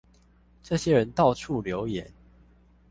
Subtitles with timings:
[0.63, 2.11] 這些人到處留言